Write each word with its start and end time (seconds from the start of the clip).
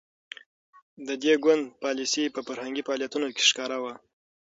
د 1.07 1.09
دې 1.23 1.33
ګوند 1.43 1.63
پالیسي 1.83 2.23
په 2.35 2.39
فرهنګي 2.47 2.81
فعالیتونو 2.87 3.27
کې 3.35 3.43
ښکاره 3.49 3.77
وه. 3.83 3.93